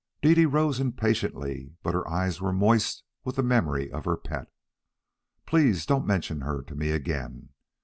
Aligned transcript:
Dede 0.23 0.51
rose 0.51 0.79
impatiently, 0.79 1.75
but 1.83 1.93
her 1.93 2.09
eyes 2.09 2.41
were 2.41 2.51
moist 2.51 3.03
with 3.23 3.35
the 3.35 3.43
memory 3.43 3.91
of 3.91 4.05
her 4.05 4.17
pet. 4.17 4.47
"Please 5.45 5.85
don't 5.85 6.07
mention 6.07 6.41
her 6.41 6.63
to 6.63 6.73
me 6.73 6.89
again. 6.89 7.49